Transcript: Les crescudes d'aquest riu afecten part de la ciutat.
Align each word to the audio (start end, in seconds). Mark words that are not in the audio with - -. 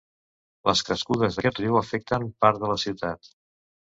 Les 0.69 0.79
crescudes 0.87 1.37
d'aquest 1.39 1.61
riu 1.61 1.77
afecten 1.81 2.27
part 2.45 2.61
de 2.65 2.73
la 2.75 2.79
ciutat. 2.87 3.33